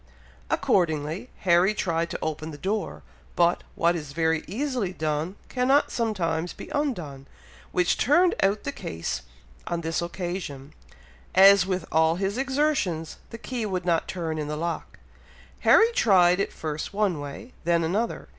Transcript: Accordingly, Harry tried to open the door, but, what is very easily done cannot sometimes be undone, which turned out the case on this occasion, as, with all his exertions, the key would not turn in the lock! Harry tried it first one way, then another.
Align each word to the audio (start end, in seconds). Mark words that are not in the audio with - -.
Accordingly, 0.49 1.29
Harry 1.41 1.75
tried 1.75 2.09
to 2.09 2.17
open 2.23 2.49
the 2.49 2.57
door, 2.57 3.03
but, 3.35 3.61
what 3.75 3.95
is 3.95 4.13
very 4.13 4.43
easily 4.47 4.93
done 4.93 5.35
cannot 5.47 5.91
sometimes 5.91 6.53
be 6.53 6.69
undone, 6.69 7.27
which 7.71 7.97
turned 7.99 8.33
out 8.41 8.63
the 8.63 8.71
case 8.71 9.21
on 9.67 9.81
this 9.81 10.01
occasion, 10.01 10.73
as, 11.35 11.67
with 11.67 11.85
all 11.91 12.15
his 12.15 12.39
exertions, 12.39 13.17
the 13.29 13.37
key 13.37 13.63
would 13.63 13.85
not 13.85 14.07
turn 14.07 14.39
in 14.39 14.47
the 14.47 14.57
lock! 14.57 14.97
Harry 15.59 15.91
tried 15.93 16.39
it 16.39 16.51
first 16.51 16.95
one 16.95 17.19
way, 17.19 17.53
then 17.63 17.83
another. 17.83 18.27